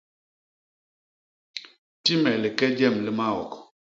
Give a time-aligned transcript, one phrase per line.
[2.03, 3.51] Ti me like jem li maok.